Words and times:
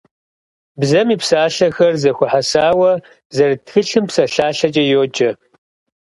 Бзэм 0.79 1.07
и 1.15 1.17
псалъэхэр 1.21 1.93
зэхуэхьэсауэ 2.01 2.91
зэрыт 3.35 3.61
тхылъым 3.65 4.05
псалъалъэкӏэ 4.09 4.83
йоджэ. 4.91 5.29